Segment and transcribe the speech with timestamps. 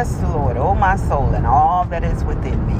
[0.00, 2.72] Bless the Lord, oh my soul, and all that is within me.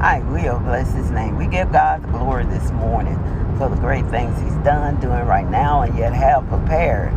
[0.00, 1.38] I will bless his name.
[1.38, 3.14] We give God the glory this morning
[3.58, 7.12] for the great things he's done, doing right now, and yet have prepared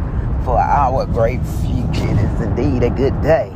[0.45, 2.07] for our great future.
[2.07, 3.49] It is indeed a good day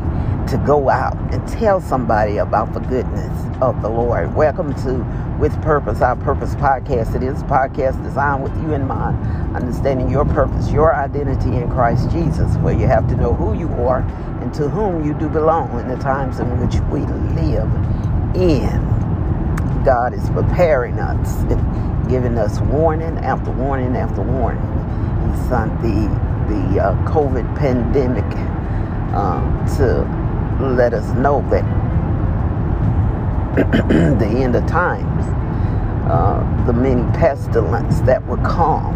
[0.47, 4.35] to go out and tell somebody about the goodness of the Lord.
[4.35, 5.05] Welcome to
[5.39, 7.15] With Purpose, our Purpose podcast.
[7.15, 11.69] It is a podcast designed with you in mind, understanding your purpose, your identity in
[11.69, 13.99] Christ Jesus, where you have to know who you are
[14.41, 17.01] and to whom you do belong in the times in which we
[17.39, 17.69] live
[18.35, 19.83] in.
[19.85, 21.43] God is preparing us,
[22.09, 24.61] giving us warning after warning after warning.
[25.29, 28.25] He sent the the uh, COVID pandemic
[29.13, 30.01] um, to
[30.75, 31.63] let us know that
[33.55, 35.25] the end of times,
[36.09, 38.95] uh, the many pestilence that would come,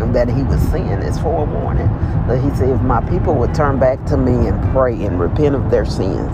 [0.00, 1.88] and that he was seeing is forewarning.
[2.26, 5.54] But he said, if my people would turn back to me and pray and repent
[5.54, 6.32] of their sins,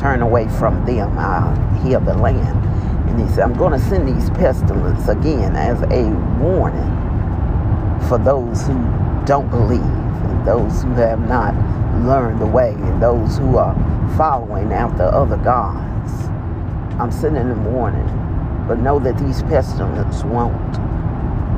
[0.00, 2.64] turn away from them, I'll heal the land.
[3.10, 6.08] And he said, I'm going to send these pestilence again as a
[6.42, 6.88] warning
[8.08, 8.74] for those who
[9.26, 11.54] don't believe, and those who have not
[12.06, 13.74] learned the way, and those who are
[14.16, 15.97] following after other gods.
[17.00, 18.06] I'm sending them warning,
[18.66, 20.76] but know that these pestilence won't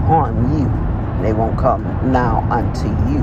[0.06, 0.68] harm you.
[1.22, 1.82] They won't come
[2.12, 3.20] now unto you.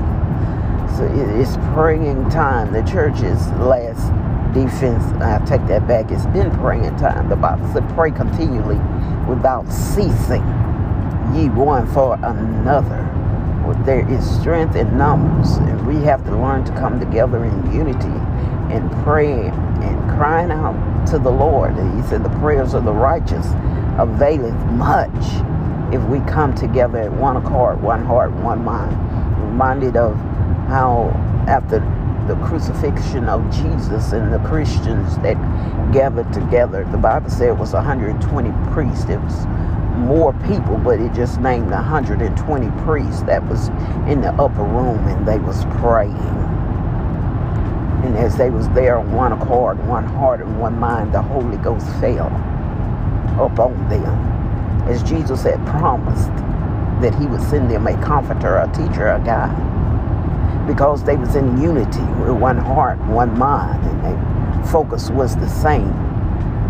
[0.96, 1.04] So
[1.40, 2.72] it's praying time.
[2.72, 4.12] The church's last
[4.52, 7.28] defense, I take that back, it's been praying time.
[7.28, 8.80] The Bible said, pray continually
[9.28, 10.42] without ceasing,
[11.34, 13.04] ye one for another.
[13.84, 18.08] There is strength in numbers, and we have to learn to come together in unity
[18.74, 21.72] and praying and crying out to the Lord.
[21.74, 23.46] He said, The prayers of the righteous
[23.98, 25.24] availeth much
[25.92, 28.92] if we come together at one accord, one heart, one mind.
[29.42, 30.14] Reminded of
[30.68, 31.08] how
[31.48, 31.80] after
[32.26, 35.36] the crucifixion of Jesus and the Christians that
[35.92, 39.08] gathered together, the Bible said it was 120 priests.
[39.08, 39.46] It was
[39.96, 43.68] more people, but it just named 120 priests that was
[44.10, 46.47] in the upper room and they was praying
[48.04, 51.56] and as they was there on one accord, one heart, and one mind, the Holy
[51.58, 52.28] Ghost fell
[53.38, 54.04] upon them.
[54.88, 56.32] As Jesus had promised
[57.02, 60.66] that he would send them a comforter, a teacher, a guide.
[60.66, 65.48] Because they was in unity with one heart, one mind, and their focus was the
[65.48, 65.92] same.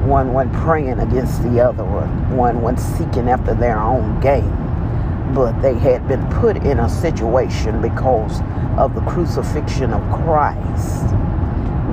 [0.07, 4.68] One one praying against the other one, one one seeking after their own gain.
[5.35, 8.41] But they had been put in a situation because
[8.79, 11.07] of the crucifixion of Christ,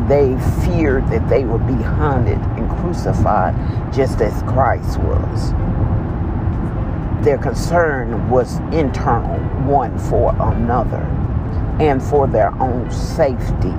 [0.07, 3.55] they feared that they would be hunted and crucified
[3.93, 5.51] just as Christ was.
[7.23, 11.01] Their concern was internal, one for another,
[11.79, 13.73] and for their own safety.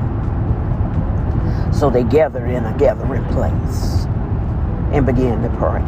[1.73, 4.06] So they gathered in a gathering place
[4.93, 5.83] and began to pray.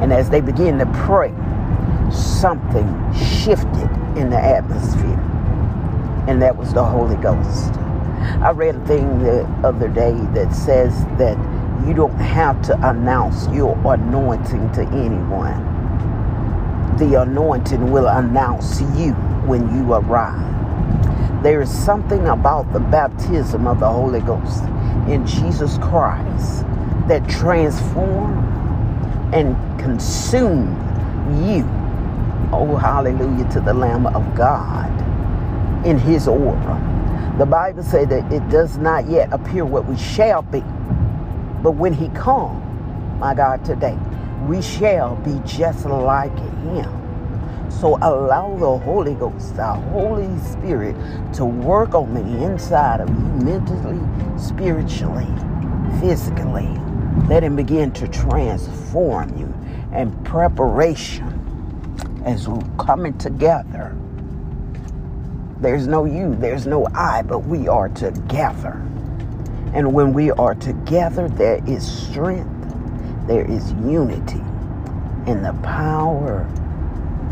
[0.00, 1.34] And as they began to pray,
[2.12, 5.18] something shifted in the atmosphere
[6.28, 7.74] and that was the Holy Ghost.
[8.42, 11.36] I read a thing the other day that says that
[11.86, 15.68] you don't have to announce your anointing to anyone.
[16.96, 19.12] The anointing will announce you
[19.46, 21.42] when you arrive.
[21.42, 24.62] There is something about the baptism of the Holy Ghost
[25.08, 26.64] in Jesus Christ
[27.08, 28.38] that transform
[29.34, 30.68] and consume
[31.44, 31.81] you.
[32.50, 34.90] Oh, hallelujah to the Lamb of God
[35.86, 36.78] in his order.
[37.38, 40.60] The Bible said that it does not yet appear what we shall be.
[41.62, 42.62] But when he comes,
[43.18, 43.98] my God, today,
[44.46, 47.70] we shall be just like him.
[47.70, 50.94] So allow the Holy Ghost, the Holy Spirit,
[51.34, 54.00] to work on the inside of you mentally,
[54.38, 55.28] spiritually,
[56.00, 56.68] physically.
[57.28, 59.52] Let him begin to transform you
[59.92, 61.41] and preparation
[62.24, 63.96] as coming together
[65.62, 68.72] there's no you, there's no I, but we are together.
[69.74, 72.50] And when we are together, there is strength,
[73.28, 74.40] there is unity,
[75.28, 76.50] and the power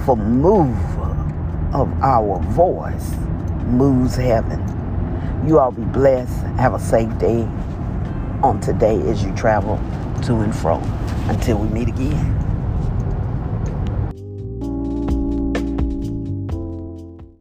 [0.06, 0.79] for move
[1.75, 3.11] of our voice
[3.67, 4.64] moves heaven.
[5.44, 6.47] You all be blessed.
[6.56, 7.43] Have a safe day
[8.44, 9.76] on today as you travel
[10.23, 10.76] to and fro.
[11.29, 12.50] Until we meet again.